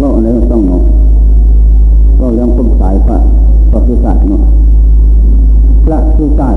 [0.00, 0.82] ว่าอะไรต้องเนาะ
[2.18, 3.18] ก็เรื่องต้นสายพระ
[3.70, 4.42] พระพิกัดเนาะ
[5.84, 6.56] พระพิกัด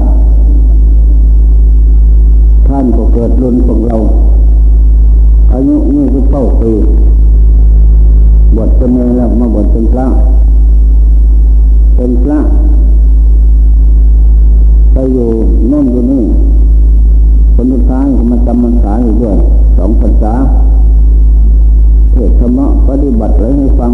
[2.67, 3.97] ท่านก็เกิดรุ่นของเรา
[5.53, 6.71] อายุยี่สิบเก้าปี
[8.55, 10.07] บวชเป็นเนรแล้วมาบวชเป็นพระ
[11.95, 12.39] เป็นพระ
[14.93, 15.29] ไปอยู่
[15.71, 16.23] น่นอยู่นี่
[17.55, 19.35] คนสุดท้ายมาจำมันสาอยู่ด้วย
[19.77, 20.33] สองภาษา
[22.29, 23.91] ศธรรมะปฏิบัติอะไรให้ฟัง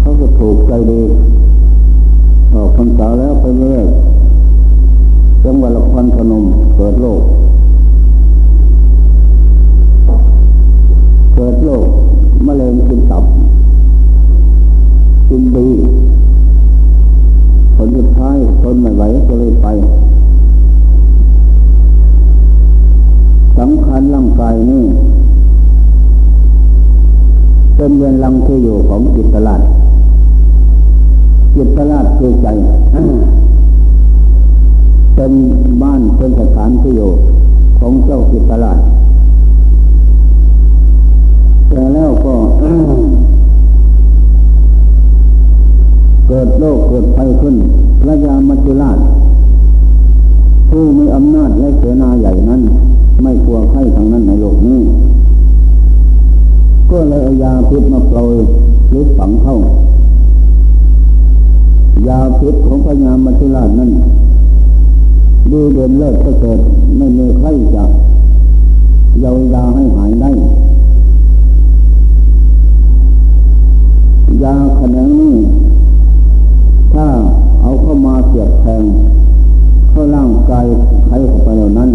[0.00, 1.02] เขาก็ถูกใจดี
[2.54, 3.84] ออกพรรษาแล้วไปเรื่อย
[5.44, 6.44] จังหวัดละครพนม
[6.76, 7.22] เกิดโลก
[11.34, 11.86] เกิดโรค
[12.46, 13.24] มะเร็งกินตับ
[15.28, 15.68] กินดี
[17.76, 19.66] ผลสุดท้ายทนไม่ไหวก็เลยไป
[23.58, 24.84] สำคัญร่างกายนี่
[27.82, 29.62] เป็นเรือนรังที่อยู่ของจิตตลาด
[31.54, 32.46] จิตตลาดคือใจ
[35.14, 35.32] เป็น
[35.82, 37.10] บ้านเป็นสถานที่อยู่
[37.80, 38.78] ของเจ้าจิตตลาด
[41.68, 42.34] แต่แล้วก็
[46.26, 47.54] เกิดโรคเกิดภัยขึ้น
[48.00, 48.98] พระยามัจจุราช
[50.70, 52.60] ผู้มีอำนาจและเสนาใหญ่นั้น
[53.22, 54.80] ไม่กลัวใครทางนั้นในโลกนี้
[56.90, 58.36] ก็เลยเอายาพิษมาโปรย
[58.88, 59.56] หรือฝังเข้า
[62.08, 63.90] ยาพิษของพญามัจจุราชนั้น
[65.50, 66.60] ดูเด่นเลิศก็เกิด
[66.96, 67.84] ไม่มีใครจะ
[69.20, 70.30] เยาวยาให้หายได้
[74.44, 75.34] ยาขนงนี้
[76.94, 77.06] ถ้า
[77.60, 78.82] เอาเข้ามาเสียบแทง
[79.90, 80.66] เข้าร่างกาย
[81.06, 81.90] ใครเข้าไปเหล่านั้น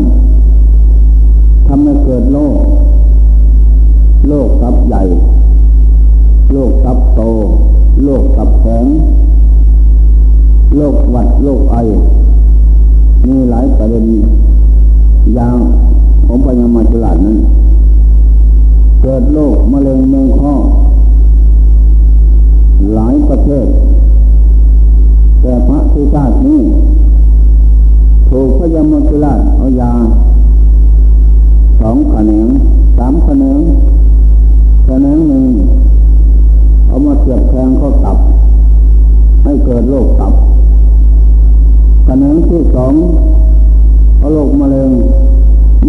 [1.67, 2.55] ทำให้เกิดโรค
[4.29, 5.03] โรคตับใหญ่
[6.51, 7.21] โรคตับโต
[8.03, 8.85] โรคตับแข็ง
[10.75, 11.75] โรควัดโรคไอ
[13.27, 14.03] มีหลายประเด็น
[15.37, 15.57] ยาง
[16.25, 17.37] ของปัญญามาจุลาดนั้น
[19.01, 20.53] เกิดโรคมะเร็งเมืองข้อ
[22.93, 23.67] หลายประเทศ
[25.41, 26.61] แต่พระที่ชาตนี้
[28.29, 29.93] ถูกพยามจุราเอายา
[31.79, 32.47] สองขนง
[32.97, 33.59] สามขนง
[34.87, 35.45] ขนงหนึ่ง
[36.87, 38.17] เอามาเสียบแทงเข้าตับ
[39.43, 40.33] ให้เกิดโรคตับ
[42.07, 42.93] ขนงที่สอง
[44.19, 44.89] เอาโรคมะเร็ง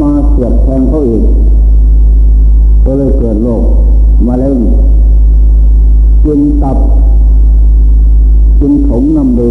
[0.01, 1.23] มาเสียบแทงเขาอีก
[2.85, 3.63] ก็เลยเกิดโรค
[4.27, 4.59] มะเร็ง
[6.25, 6.79] กินตับ
[8.61, 9.51] กินผงน้ำดี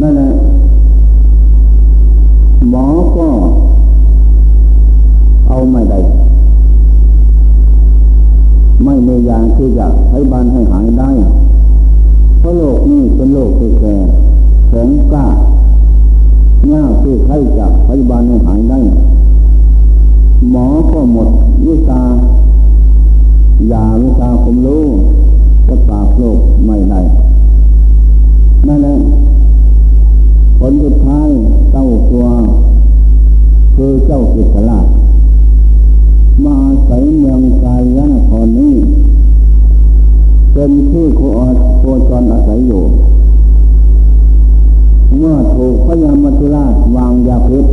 [0.00, 0.30] นั่นแหละ
[2.70, 2.84] หมอ
[3.16, 3.26] ก็
[5.48, 6.21] เอาไม่ได้
[8.84, 11.10] ไม่มียางที่จะให้บานให้หายได้
[12.38, 13.96] เพราะโลกนี้เป็นโลกที่แก่
[14.68, 15.26] แข็งกล้า
[16.70, 18.80] ง่าที่ใครจะให้บานให้หายได้
[20.50, 21.28] หมอก็หมด
[21.66, 22.02] วิชา
[23.72, 24.84] ยาวิชาผมรู้
[25.68, 27.00] จะปราบโลกไม่ได้
[28.66, 28.96] นั่นแหละ
[30.58, 31.28] ผลสุดท้าย
[31.72, 32.26] เจ้าตัว
[33.76, 34.86] คือเจ้ากิจลาช
[36.46, 38.74] มาใส่เมืองกายยนครนี้
[40.52, 41.20] เป็นที่โค
[41.78, 42.82] โคจรอาศัยอยู่
[45.18, 47.66] เมื่อถูกพญามัจจุราชวางยาพิษ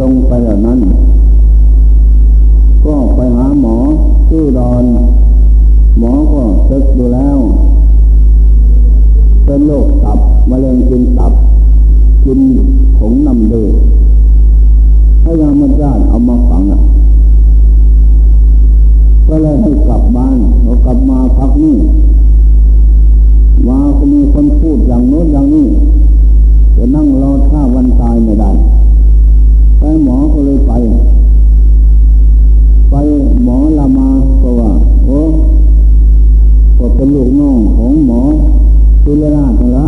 [0.00, 0.80] ลงไปแล้วนั้น
[2.84, 3.76] ก็ไปหาหมอ
[4.28, 4.84] ชื่อดอน
[5.98, 7.38] หมอก็เช็คดูแล้ว
[9.44, 10.18] เป็นโรคตับ
[10.50, 11.32] มะเร็งกินตับ
[12.24, 12.40] กิน
[12.98, 13.74] ผงน้ำเดือด
[15.22, 16.80] พยายามมันราเอามาฝังอะ
[19.28, 21.76] ก็เลยให้กลับบ้านพอกลับมาพักนี่
[23.68, 25.66] มาก็มีคนพูดอย่างโน้นอย่างนี้
[26.76, 28.50] จะนั่งรอท่าวันตายไม่ได้
[29.78, 30.72] แต่หมอก็เลยไป
[32.90, 32.94] ไป
[33.44, 34.08] หมอลามา
[34.42, 34.70] ก็ว่า
[35.06, 35.18] โอ้
[36.78, 38.20] ก็เป็นลูกน้องของหมอ
[39.02, 39.86] ทุเลราชละ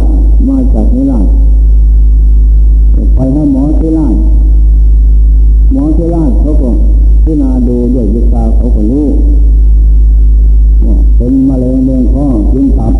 [0.48, 1.26] มาจากนิราช
[3.14, 4.14] ไปให้หมอทุเลราช
[5.72, 6.70] หมอทุเลราชเขาก็
[7.24, 9.06] พิจารณาดูด้วยวิชาเขาก็รู้
[11.16, 12.94] เป็นมะเร็งเมืองข้อกินตับ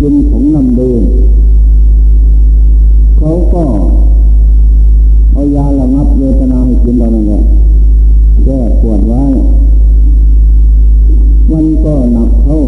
[0.00, 0.92] กินของน้ำดี
[3.18, 3.64] เขาก็
[5.32, 7.40] เอายาระงับเวทนาให้กินเรานั่นแหละ
[8.44, 9.22] แก้ปวดไว้
[11.50, 12.58] มันก็หนักเข้า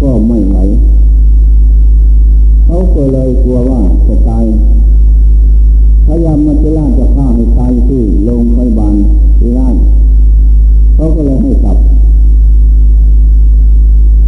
[0.00, 0.56] ก็ไม่ไหว
[2.64, 4.44] เขาก็เลยกลัวว่าจะตาย
[6.06, 8.94] พยายามมาจะล่าจะฆ่าให้ตายที่โรงพยาบาล
[9.40, 9.68] จิรา
[10.94, 11.78] เขาก็เลยให้กลับ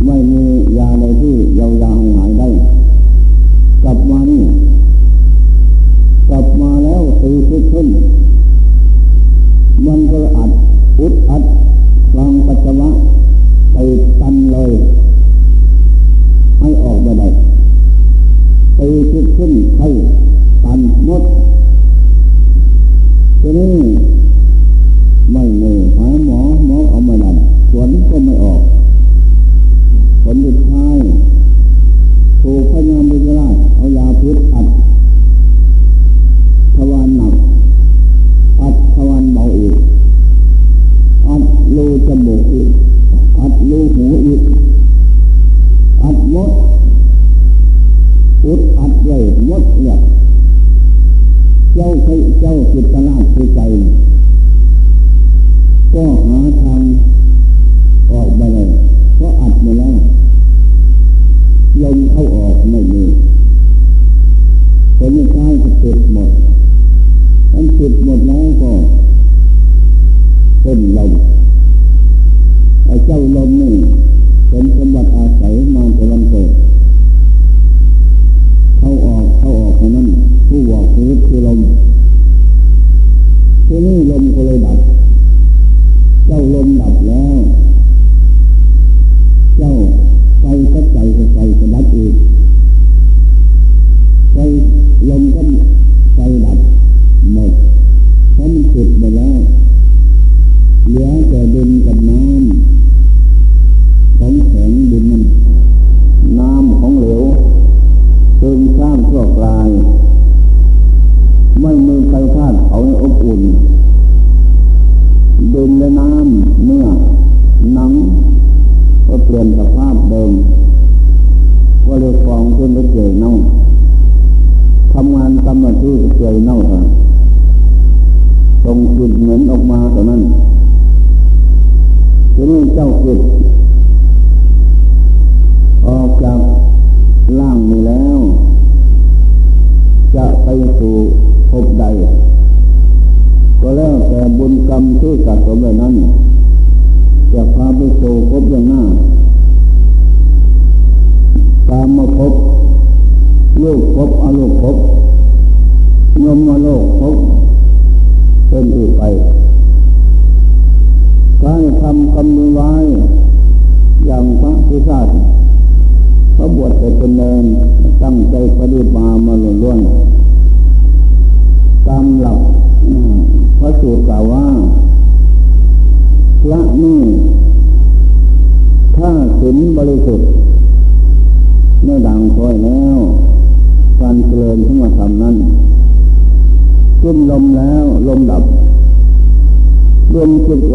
[0.07, 0.45] ไม่มี
[0.79, 2.49] ยาใดที่เยาวยาหายได้
[3.85, 4.43] กลับมานี่
[6.31, 7.87] กลับมาแล้วตีขึ้นขึ้น
[9.87, 10.51] มันก็อัด
[11.01, 11.43] อุดอัด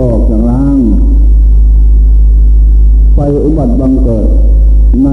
[0.01, 0.79] ออกจากล่าง
[3.15, 4.27] ไปอุบัติบังเกิด
[5.03, 5.07] ใน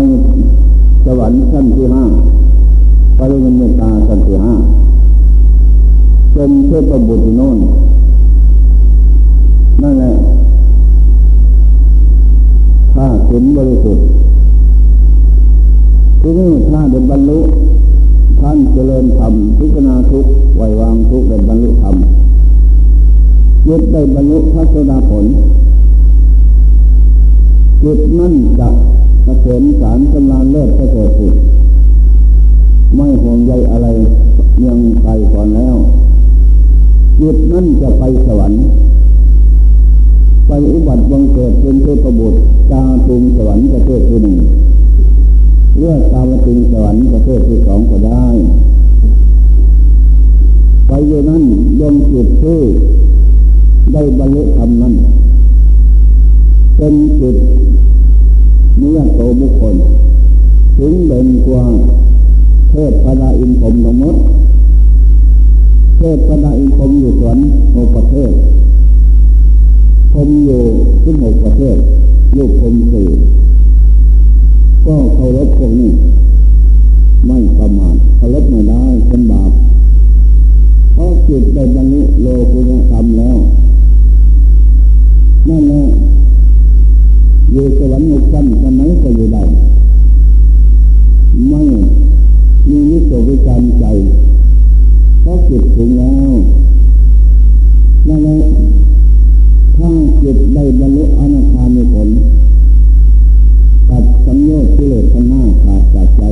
[1.04, 2.04] สวรรค์ชั้นที่ห้า
[3.16, 4.54] ไปริมิเมตาชั้นที่ห้า
[6.32, 7.58] เป็นเทพบุตรโน่น
[9.82, 10.14] นั่นแหละ
[12.94, 14.06] ถ้าถึงบริสุทธิ์
[16.20, 17.40] ที่นี่ถ้าเดินบรรลุ
[18.40, 21.96] ท่านเจริญธรรมพิจารณาทุกไหววางทุกเดินบรรลุธรรม
[23.68, 25.26] ยึดได้บรรลุพระโสดาผล
[27.82, 28.68] จิตนั่นจะ
[29.26, 31.34] ประเสริฐสารสำลานเลิศพระเกิดสุด
[32.96, 33.88] ไม่ห่วงใยอะไร
[34.66, 35.76] ยังไกลก่อนแล้ว
[37.20, 38.60] จิตนั่นจะไปสวรรค์
[40.46, 42.38] ไปอุบัติบังเกิดเป็นเทพบุตร
[42.70, 44.36] กาตุงสวรรค์ประเทศที่หนึ่ง
[45.78, 48.26] เลือกกาวตุงสวรรค์ประเทศที่สองก็ได้
[50.88, 51.44] ไปอยู่นั้น
[51.80, 52.60] ยงจิตที่
[53.92, 54.94] ได้บรรลุธรรมนั้น
[56.76, 57.36] เป็นจิต
[58.78, 59.74] เนื้อโตบุคคล
[60.76, 61.62] ถึงเด่นกว่า
[62.70, 64.16] เทพพระอินทร์ผมทั้งหมด
[65.98, 67.38] เทพพระอินทร์มอยู่สวน
[67.74, 68.32] หกประเทศ
[70.12, 70.62] ผมอยู่
[71.02, 71.76] ที่หกประเทศ
[72.36, 73.08] ลูกผมสี่
[74.86, 75.90] ก็เคารพพวกนี้
[77.26, 79.50] ไม่ประมาทเคารพไม่ได้เป็นบาป
[80.94, 83.38] เพราะจิตได้บรรลุโลกุตธรรมแล้ว
[85.48, 85.82] นั่นแหละ
[87.52, 89.42] อยู่สวรรค์มุขันสมัยก็อยู่ได้
[91.48, 91.62] ไม่
[92.68, 93.84] มีนิสัยวิจารใจ
[95.20, 96.32] เพราะจิตถึงแล้ว
[98.08, 98.38] นั่นแหละ
[99.76, 99.90] ถ้า
[100.22, 102.08] จิตได้บรรลุอนาคามีผล
[103.88, 106.22] ตัดสัญญาที่เหลือข้างหน้าขาดจากใจ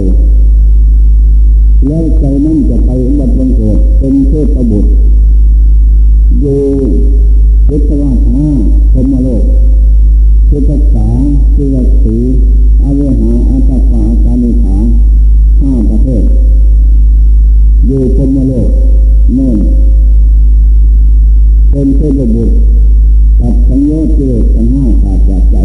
[1.87, 4.91] แล้วใจนั่นจะไปบัดบังเกิดเป็นเทพบุตร
[6.41, 6.61] อยู่
[7.71, 8.47] พุทธวาทา
[8.93, 9.45] พมโลก
[10.49, 11.09] พุทธษา
[11.55, 12.19] สุตตี
[12.83, 14.77] อาวหาอาตาปาสานิขา
[15.61, 16.25] ห้าประเทศ
[17.87, 18.71] อยู่พมโลก
[19.35, 19.59] โน่น
[21.71, 22.55] เป็นเทพบุตร
[23.41, 24.23] ตัดสังโยชน์ด
[24.55, 25.57] สังห้าขาดจากใจ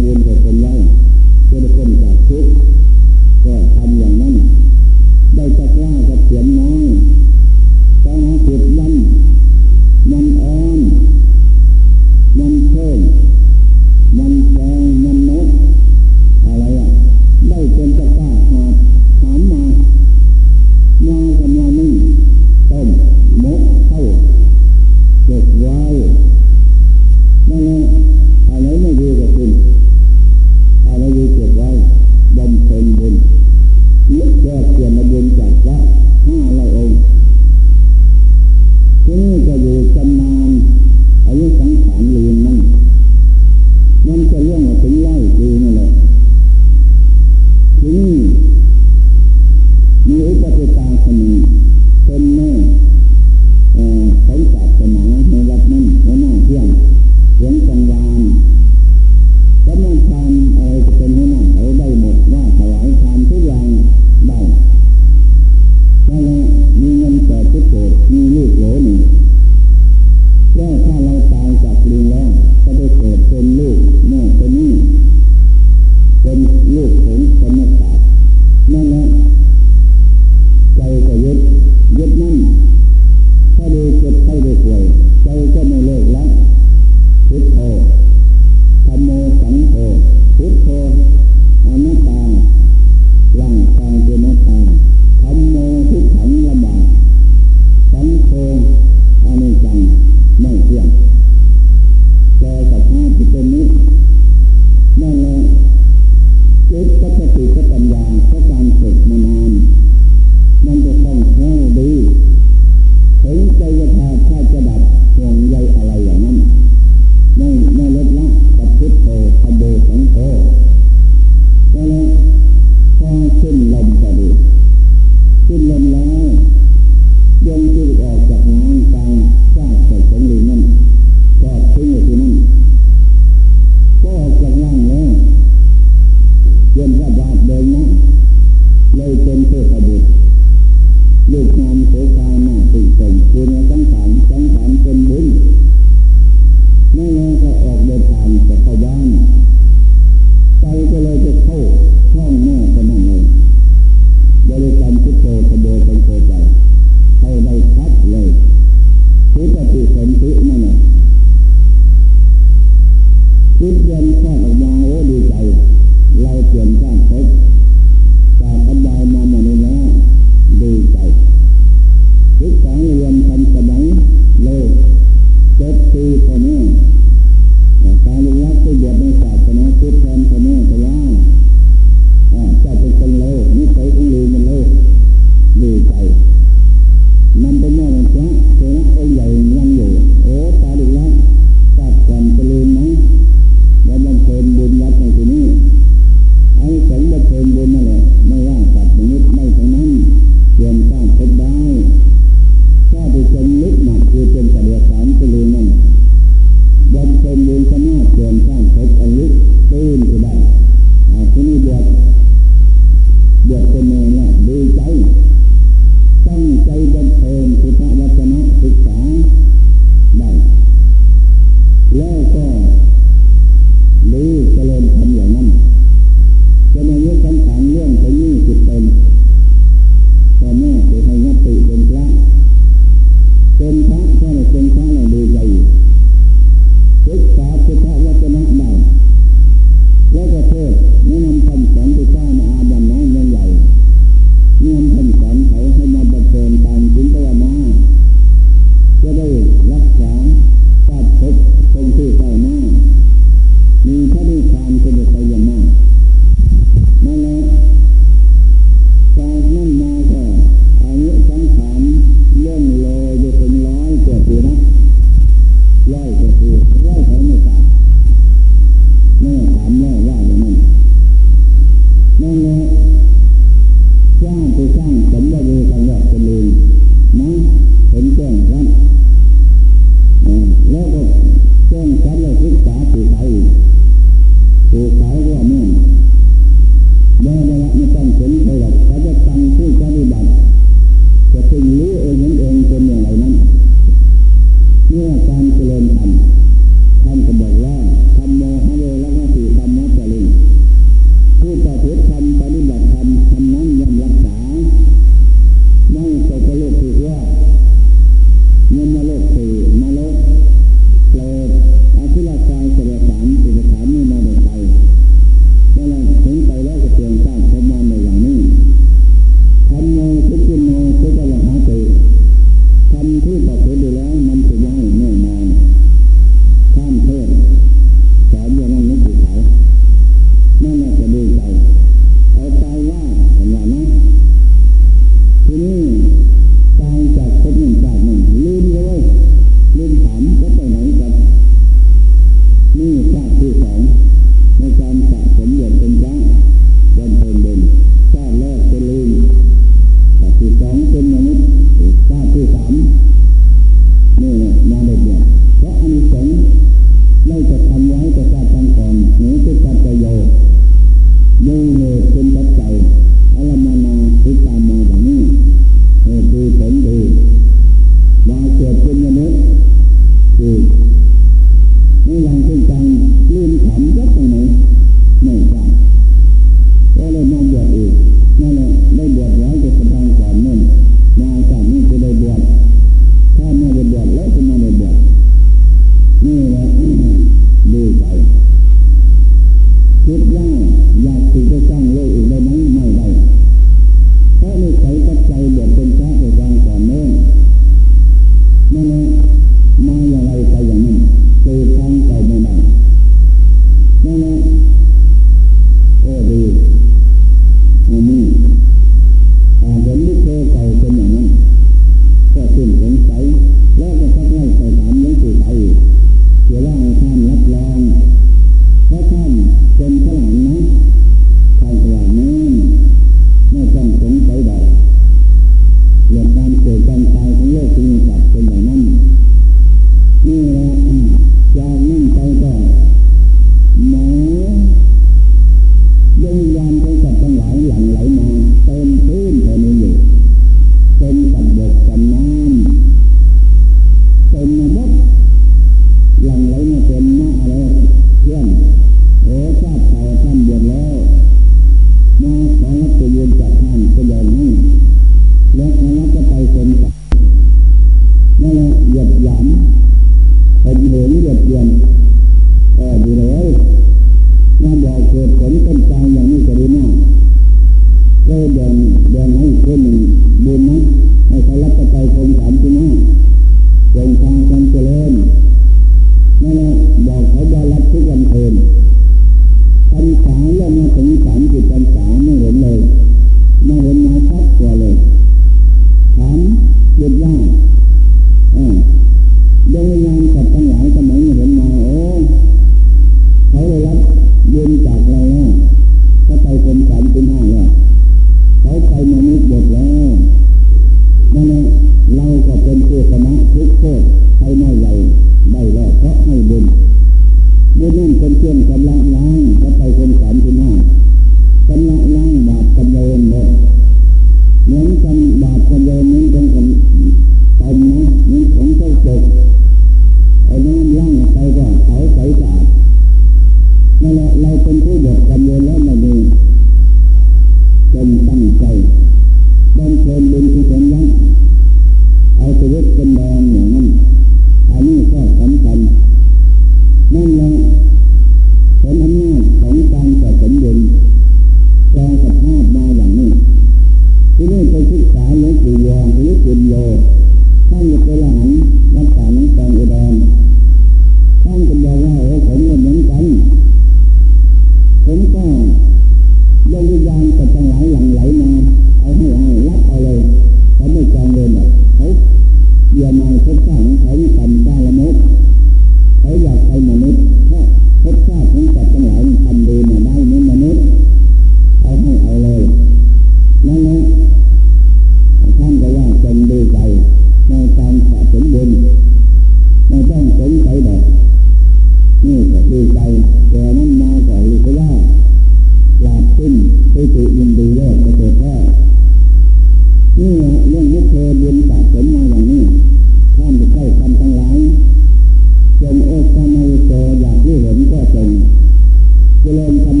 [599.51, 599.93] เจริญทำให้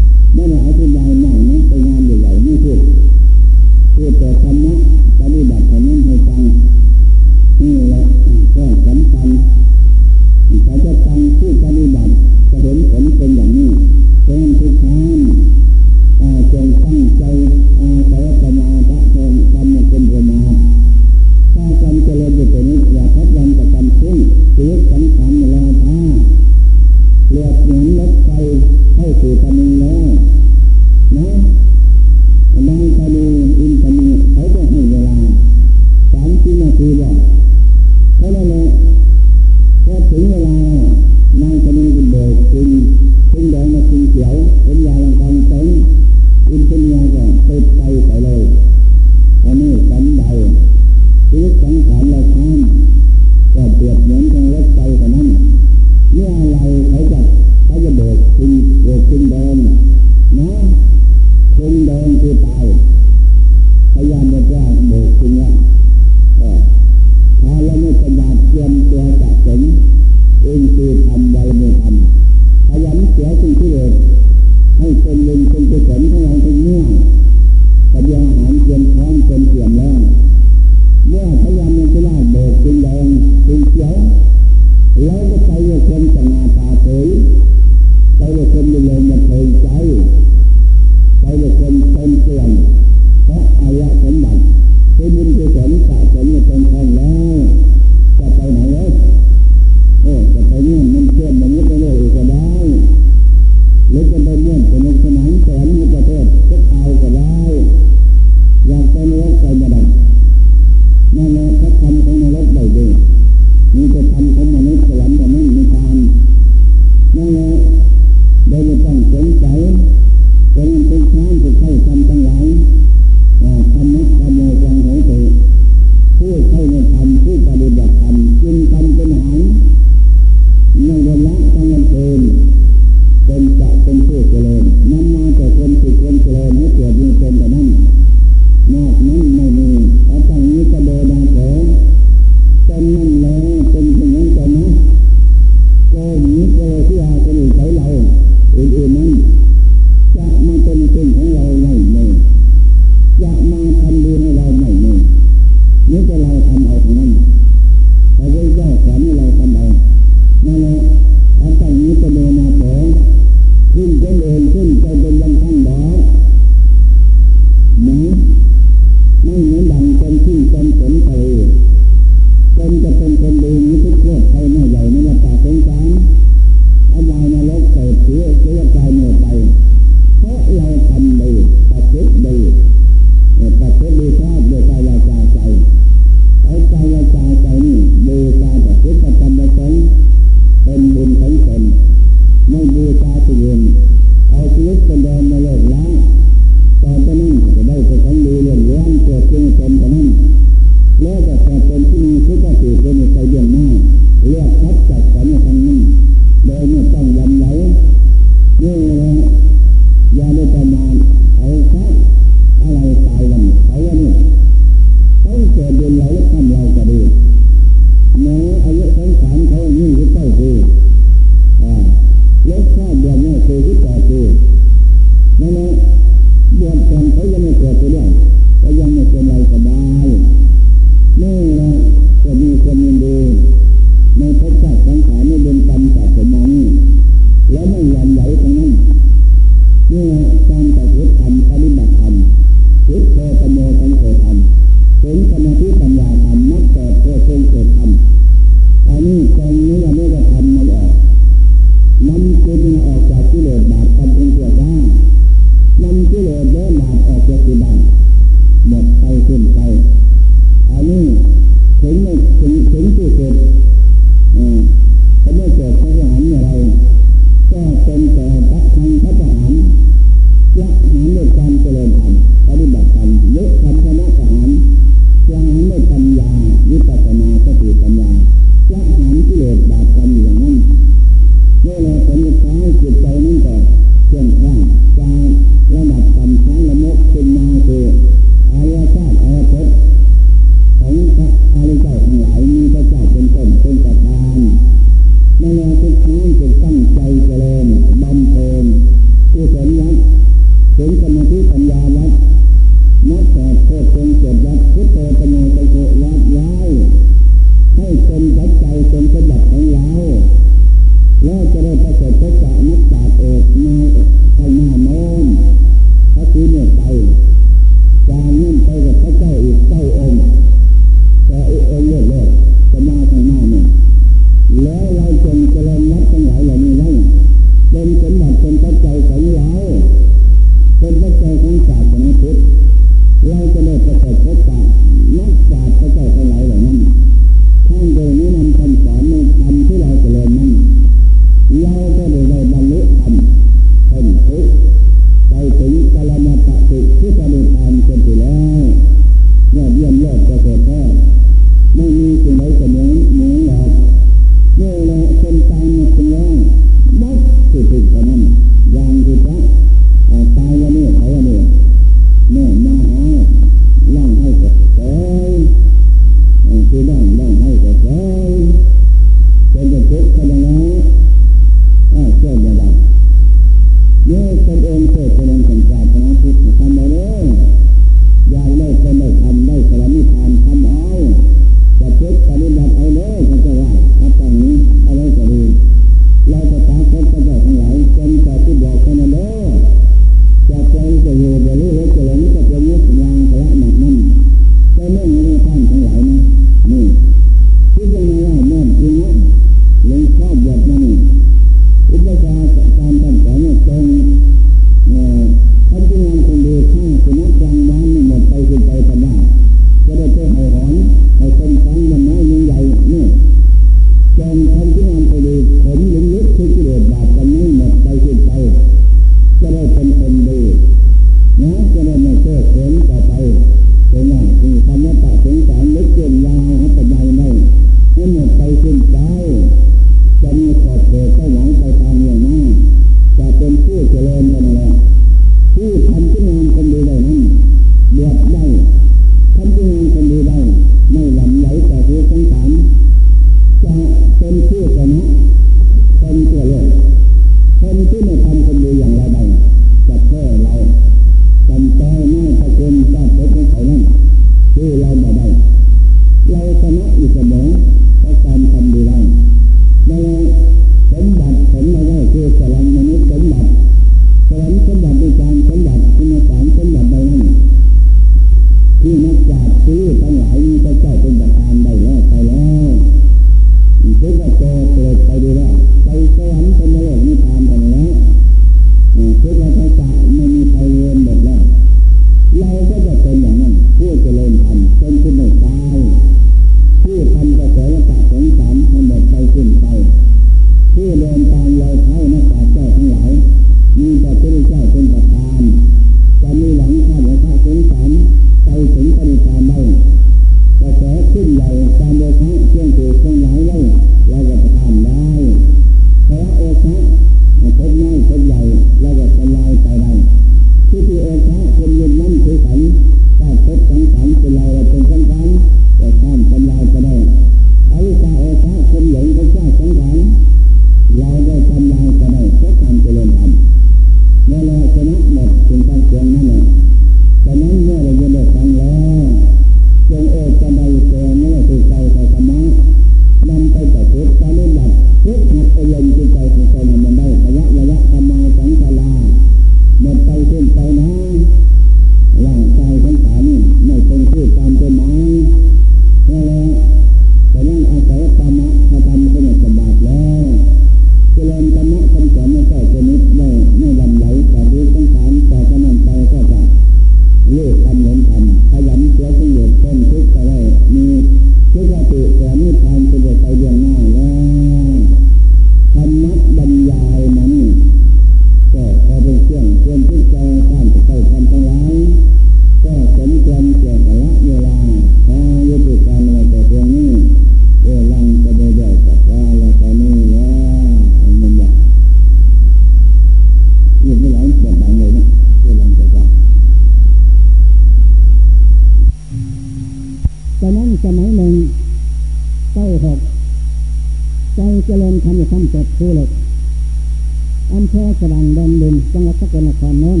[599.20, 600.00] สกลนครโน้น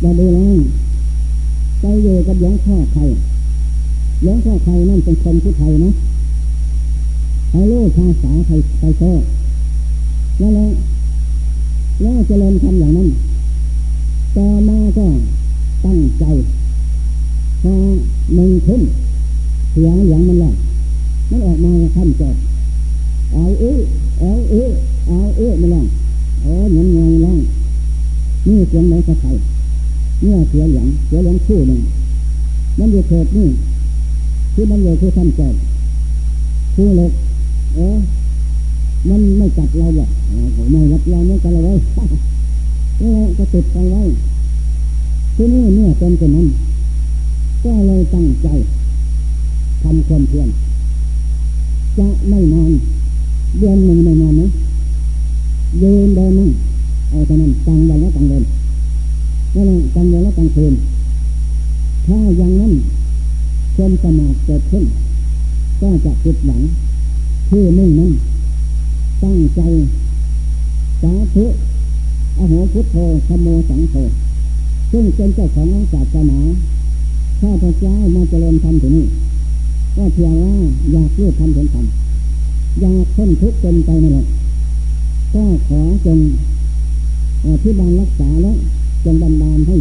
[0.00, 0.38] อย่าดูแล
[1.80, 3.08] ใจอยู่กับหลวงพ่อไทย
[4.22, 5.90] หลวงพ่อไทยนั่นเป็นคนผู้ไทยนะ
[7.48, 9.04] เขารู้ภาษาไทยไทยโต
[10.38, 10.50] แล้ว
[12.02, 13.08] แล้วเจริญทำอย่างนั้น
[14.36, 15.06] ต่อมาก็
[15.84, 16.24] ตั้งใจ
[17.62, 17.72] พอ
[18.34, 18.82] หนึ่งขึ้น
[19.70, 20.52] เสียงอย่างมันแหละ
[21.30, 22.36] มันออกมาขั้นจบ
[23.32, 23.78] เอาเอ๊ะ
[24.18, 24.70] เอาเอ๊ะ
[25.06, 25.82] เอาเอ๊ะมันแหละ
[26.42, 27.38] โอ้ยงงงแล้ว
[28.46, 29.28] นี่เสียงไหนสักใคร
[30.22, 31.80] เนี่ยเสียเหลียงเสียเหลียงคู่หนึ่ง
[32.78, 33.48] มันอยู่เถิดนี่
[34.54, 35.54] ที่มันอยู่คือขั้นจบ
[36.74, 37.12] คู่เล็ก
[37.74, 37.96] เออ
[39.08, 40.10] มันไม่จับเราหรอก
[40.72, 41.74] ไม่รับเราไม่กันเราไว้
[43.00, 44.02] นี่ก็ติดไปไว้
[45.36, 46.48] ที่นี่เนี่ยเป็นเป็นนั้น
[47.64, 48.48] ก็เลยตั้งใจ
[49.82, 50.48] ทำความเพียร
[51.98, 52.70] จะไม่นอน
[53.58, 54.48] เดือนหนึ่งไม่นอนนะ
[55.82, 56.50] ยืนเดินนั่ง
[57.10, 58.42] เอาแต่นั้นกลางวันและกลางวัน
[59.54, 60.74] นั่นแหละกลางวันและกลางคืน
[62.06, 62.72] ถ้าอย่างนั้น
[63.74, 64.84] ความสมาธิเกิดขึ้น
[65.80, 66.60] ก็จะผิดหวัง
[67.48, 68.12] ที่มุ่งนั้น
[69.22, 69.60] ตั้งใจ
[71.02, 71.44] สาธุ
[72.38, 72.96] อโหพุทโธ
[73.26, 73.94] ธโมสังโฆ
[74.90, 76.38] ซึ่ง เป็นเจ้าของศาสนา
[77.40, 79.06] ข้าพเจ้ามาเจริญธรรมที่นี่
[79.96, 80.54] ก็เพียงว่า
[80.92, 81.86] อยากรู้ธรรมเห็นธรรม
[82.80, 84.26] อยากพ้นทุกข์เป็นไปนั่นแหละ
[85.34, 86.18] ก็ขอจง
[87.62, 88.56] ที่บานรักษาแล้ว
[89.04, 89.76] จงบันดาลให้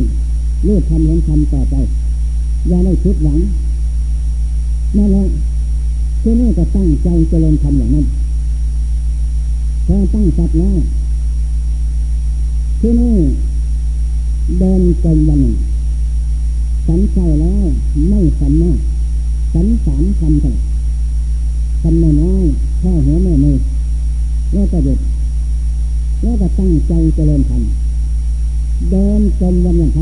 [0.68, 1.76] รู้ธรรมเห็นธรรมต่อไป
[2.68, 3.40] อย่าได้คิดหวัง
[4.98, 5.24] นั่นแหละ
[6.22, 8.06] ที่นี่ก็ตั้งใจเจริญธรรมอย่างนั้น
[9.88, 10.78] พอตั้งจัดแล้ว
[12.82, 13.16] ที่นี่
[14.60, 15.56] เดินจนวันหนึ่ง
[16.88, 17.64] สันใจแล้ว
[18.10, 18.78] ไม่สันมาก
[19.54, 20.56] สันสามคำเท่า
[21.82, 22.44] คำน้อย
[22.80, 23.58] แค่หัวแม่มือ
[24.54, 25.00] แล้วก็หยุด
[26.22, 27.62] แล้วก็ตั้งใจเจริญธรรม
[28.90, 30.00] เดินจนวันยังท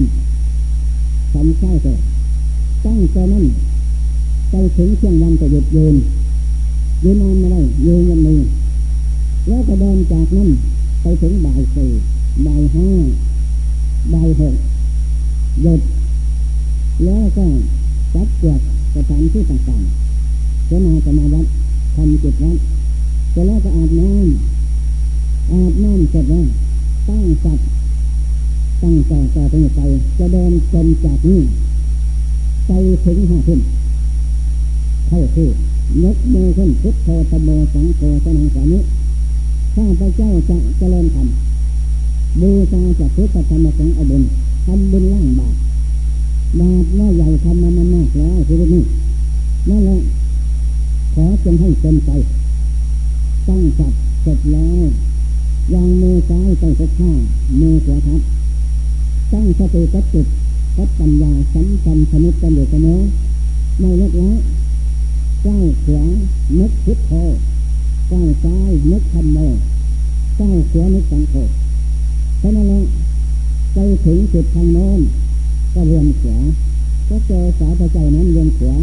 [0.66, 2.00] ำสันใจเถอะ
[2.86, 3.46] ตั้งใจนั้น
[4.50, 5.96] ไปถึงเชียงวันก็หยุดยืน
[7.04, 8.40] ยืนนานไม่ได้ยืนวันนี้
[9.48, 10.50] แล้วก็เดินจากนั้น
[11.02, 11.90] ไปถึงบ่ายสี่
[12.46, 12.90] บ่ายห้า
[14.14, 14.56] บ่ายหก
[15.62, 15.82] หยุด
[17.06, 17.46] แล้วก็
[18.14, 18.60] จัดเกียร
[18.96, 21.46] สถานที่ต่างๆเจ้านาจะมาวัด
[21.96, 22.58] ทำจิตวัด
[23.32, 26.46] เสร็จแล้วก็อาบน้ำอาบน้ำเสร็จแล้ว
[27.08, 27.68] ตั้งสัตว์
[28.82, 29.80] ตั้งต่อต่อไปไป
[30.18, 31.40] จะเดินจนจากนี้
[32.68, 32.72] ไป
[33.06, 33.60] ถึงห้าทุ่ม
[35.08, 35.50] เข้าคือ
[36.04, 38.80] ยกมือขึ้นพุทโธตโมสังโฆสนังสานิ
[39.76, 41.28] ข้าพเจ้าจะเจริญธรรม
[42.42, 44.24] บูชาจากพุทธธรรมสงฆ์อบุญ
[44.66, 45.56] ทำบุญล่างบาป
[46.60, 48.84] บาปว่าใหญ่ทำมามันมากแล้วทีนี้
[49.70, 50.00] นั่นแหละ
[51.14, 52.10] ขอจงให้เต็มใจ
[53.48, 54.84] ตั้งจัดเสร็จแล้ว
[55.74, 57.12] ยางมือซ้ายตั้งสักข้า
[57.60, 58.22] มือขวาทับ
[59.32, 60.28] ตั้งสติกับจิต
[60.78, 63.00] กับปัญญาสัมพันธ์ชนิดกันอยู่เสมอ
[63.80, 64.38] ไม่เล็กแล้ว
[65.46, 66.04] ก้าวขวา
[66.60, 67.12] นึกพุทโธ
[68.12, 69.38] ก้าวซ้ายนึกธรรมโม
[70.40, 71.34] ก้าวขวานึกสังโฆ
[72.40, 72.82] เพราะนั้นแหละ
[73.74, 75.00] ไปถึงจุดทางโน้น
[75.74, 76.38] ก็เรียนขวา
[77.10, 78.76] ก็เจอสาธใจนั้นเรียนขวา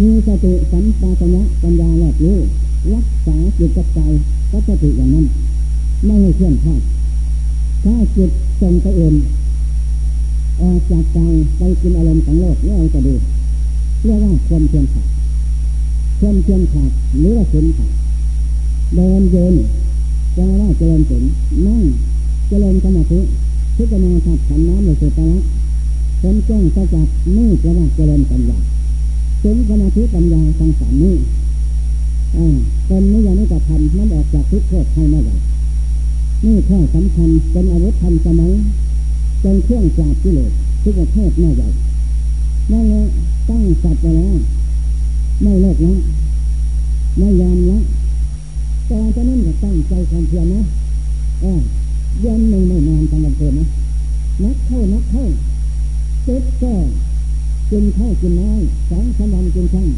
[0.00, 2.38] มีสติสัมปชัญญะปัญญาแลกรู้
[2.92, 4.00] รักษาจิตกับใจ
[4.50, 5.26] ก็สติอย่างนั้น
[6.04, 6.80] ไม่ให้เคลื่อนพลาด
[7.84, 8.30] ถ้าจิต
[8.60, 9.14] ทรงไปเอง
[10.60, 11.18] ออกจากใจ
[11.56, 13.14] ไปกินอารมณ์ของโลกแล้วจะดู
[14.04, 15.06] เรียกว่าความเพียรขาด
[16.20, 16.90] ความเพียรขาด
[17.20, 17.92] หรือว่าศีลขาด
[18.94, 19.54] เดินเยิน
[20.34, 21.24] แปลว่าเจริญศีล
[21.66, 21.82] นั่ง
[22.48, 23.20] เจริญสมาธิ
[23.76, 25.28] พิจารณาขัดขันน้ำในสุตระ
[26.20, 28.58] ผลแจ้งประจักษ์นี่แปลว่าเจริญปัญญา
[29.42, 31.14] ศีลสมาธิปัญญาทั้งสามนี้
[32.36, 32.56] อ่า
[32.86, 35.30] เป็นนิยานิกธรรมมันออกจากทุกโทษให้ไม่ไหว
[36.44, 38.52] นี่ข้อสำคัญเป็นอาวุธทันสมัย
[39.40, 40.50] เป็นเครื่องปราบกิเลส
[40.82, 41.68] ทุกประเทศแม่ใหญ่
[42.72, 43.06] นั่นเลย
[43.48, 44.34] ตั้งสัตว์ไปแล้ว
[45.42, 45.98] ไม่เลิกแล้ว
[47.18, 47.82] ไม่ยอมแล้ว
[48.86, 50.62] แต่จะนั้นก็ตั้งใจความเพียรนะ
[51.42, 51.60] เออ
[52.20, 53.66] เดือนหนึ่งไม่นอนกลางวันเกินนะ
[54.42, 55.26] นักเข้านักเข้า
[56.24, 56.72] เจ็บก็
[57.70, 58.60] กินข้าวกินน้อย
[58.90, 59.88] สองสามวันกินช่าง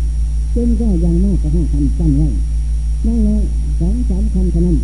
[0.54, 2.28] กินก็ยังมากกว่าห้าคำสั้นไว้
[3.06, 3.42] นั่นเลย
[3.80, 4.76] สองสามคำเท่านั้น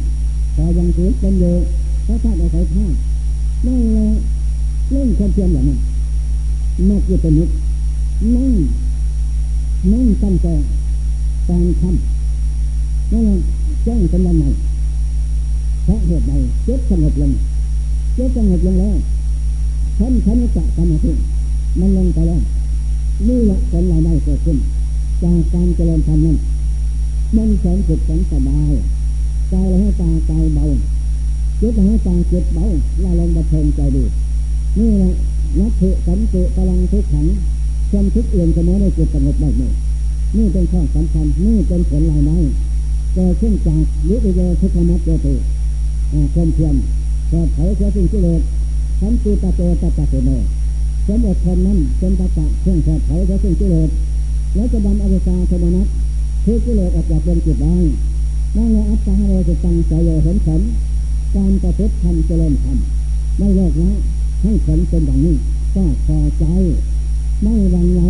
[0.54, 1.54] พอยังถือเป็นอยู่
[2.06, 2.94] พระธาตุอาศัยธาตุ
[3.66, 4.12] นั่นเลย
[4.90, 5.78] เล่นความเพียรอย่างนั้น
[6.90, 7.50] นักยึดเป็นนิด
[8.36, 8.52] นั่ง
[9.92, 10.54] นั่งตั้งแต่
[11.48, 13.36] การทำนั่นแหละ
[13.84, 14.44] แจ้งเป็นยังไง
[15.84, 16.32] เพราะเหตุใด
[16.64, 17.32] เจ็บสงบลง
[18.14, 18.96] เจ็บสงบลงแล้ว
[19.98, 21.12] ท่านท่านจะสมาธิ
[21.80, 22.40] มันลงไปแล้ว
[23.28, 24.58] นี่แหละผลรายได้เกิดขึ้น
[25.22, 26.38] จากการเจริญธรรมนั้น
[27.36, 28.72] มันแสนสุขแสนสบาย
[29.50, 30.64] ใจเราให้ตาใจเบา
[31.60, 32.64] จิตเราให้ตาจิตเบา
[33.02, 34.04] ละลงบัเทิงใจดี
[34.78, 35.12] นี่แหละ
[35.58, 37.26] นักเถสันติพลังทุกขัง
[37.90, 39.72] ความทุกข์เอื่นเสมอได้จิตสงบได้หมด
[40.36, 42.36] นี่เป็นข้อสำคัญนี่เป็นผลลายไม้
[43.14, 45.34] เกิดขึ้นจากวิริยทุกขมัตเจติ
[46.34, 46.74] ความเพียร
[47.28, 48.40] เกิดเผยเสียสิ่งที่เลว
[49.00, 50.30] สันติตะโจตะตะเสโน
[51.06, 53.88] สมอดทนนั้นเป็นตะจะเครื่องเกิดเผยเสียสิ่งที่เลว
[54.54, 55.88] แล้วจะดำอวิชชาโทมนัส
[56.44, 57.76] คือกิเลสออกจากดวงจิตได้
[58.56, 60.60] นั่นแหละอัตตาโรจะตังใจโยเห็นผล
[61.34, 62.78] การประพฤติธรรมเจริญธรรม
[63.38, 63.96] ไม่เลิกแล้ว
[64.42, 65.36] ให้ผลเป็นอย่างนี้
[65.74, 66.44] ก็พอใจ
[67.42, 68.00] ไม่หวั่นไหว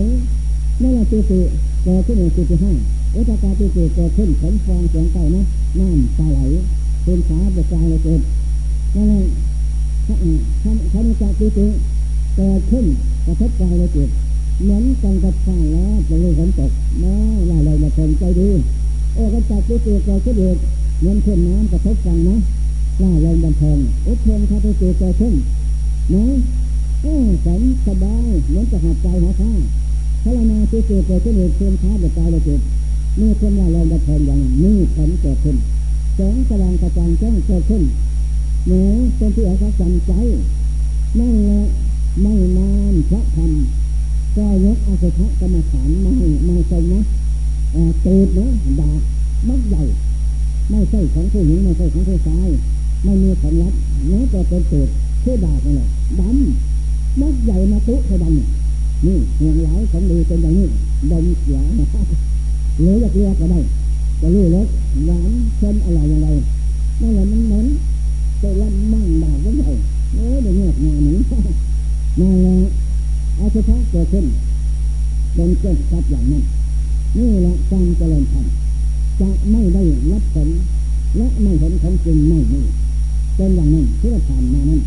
[0.80, 1.40] ไม่ละติติ
[1.84, 2.72] เกิดขึ้นในจิตที่ห้า
[3.14, 5.44] อุตกาติติเกิดขึ้นผลฟองเสียงไก่นะ
[5.78, 6.40] น้ำตาไหล
[7.04, 8.20] เป็นสาบกายเลยเกิด
[8.94, 9.24] นั่นแหละ
[10.92, 11.66] ขณะจากติติ
[12.36, 12.84] เกิดขึ้น
[13.26, 14.10] กระทบกายเลยเกิด
[14.62, 17.14] เหมือนกันกับฟ้าแล้วจะรู้ฝนตกแม้
[17.50, 18.48] ลายเลยมาชมใจดี
[19.14, 20.56] โอ้ก็จากติติเกิดขึ้นอีก
[21.02, 22.36] เงินขึ้นน้ำกระทบฟังนะ
[23.02, 25.34] ล่าลมบันเทิงอุทเทนคาติติเกิดขึ้น
[26.14, 26.24] นะ
[27.02, 29.52] เออสันสบายเหมือนจะหัดใจหัวข้า
[30.22, 32.60] พระนาติติเกิดขึ้นอีกเพียงช้าเด็กกายเลยเกิด
[33.20, 35.56] นี่เป็นล่าลมบันเทิงอย่างนี้ผลเกิดขึ้น
[36.14, 37.82] แสงสว่างกระจ่างแจ้งเกิดขึ้น
[38.66, 40.12] เนื้อเป็นที่อาศัยใจ
[41.18, 41.60] นั่นแหละ
[42.20, 43.50] ไม่นานพระธรรม
[44.36, 47.00] ก็ยกอาศัยกรรมฐานมาให้มาใส่นะ
[48.04, 48.46] ตูดนะ
[48.80, 49.00] ดาบ
[49.48, 49.82] มัดใหญ่
[50.70, 52.48] ไม่ใช่ของผู้หญิงไม่ใช่ของผู้ชาย
[53.04, 53.74] ไม่มีของรัด
[54.06, 54.88] เนื้อแต่เป็นตูด
[55.20, 55.88] เชื่อดาบนี่แหละ
[56.20, 60.66] ดำมัดใหญ่มาตุให้ดำนี่ห่วงหลายของดีเป็นอย่างนี้
[61.10, 61.86] ดมเสียนะ
[62.80, 63.60] หรืออยากเรียกก็ได้
[64.20, 64.68] จะรู้รส
[65.06, 66.28] หวานเค็มอะไรอย่างไร
[67.00, 67.66] นั่นแหละมันเหมือน
[68.40, 69.70] ตัวละมั่งดาบก็ใหญ่
[70.12, 71.16] โอ้ยเดี๋ยวเงียบงานนี้
[72.20, 72.54] นั่นแหละ
[73.38, 74.26] อาชีพเกิดขึ้น
[75.34, 76.44] เป็นเจ้าทรัพย์อย่างนั้น
[77.16, 78.46] นี่แหละการเจริญธรรม
[79.20, 79.82] จะไม่ได้
[80.12, 80.48] รับผล
[81.16, 82.60] และไม่เห็นของจริงไม่มี
[83.36, 84.80] เป็นอย่างนั้นที่เราผ่านมานั้น